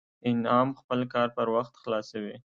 انعام 0.29 0.69
خپل 0.79 0.99
کار 1.13 1.27
پر 1.35 1.47
وخت 1.55 1.73
خلاصوي 1.83 2.35